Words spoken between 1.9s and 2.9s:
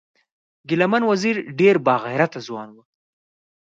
غیرته ځوان و